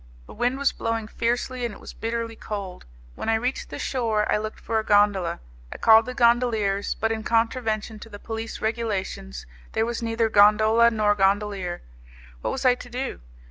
[0.25, 2.87] The wind was blowing fiercely, and it was bitterly cold.
[3.13, 5.39] When I reached the shore, I looked for a gondola,
[5.71, 10.89] I called the gondoliers, but, in contravention to the police regulations, there was neither gondola
[10.89, 11.83] nor gondolier.
[12.41, 13.21] What was I to do?